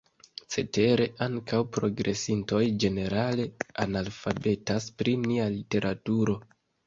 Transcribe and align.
Cetere, 0.53 1.05
ankaŭ 1.25 1.59
progresintoj 1.75 2.61
ĝenerale 2.85 3.45
analfabetas 3.85 4.89
pri 5.03 5.15
nia 5.27 5.45
literaturo. 5.59 6.39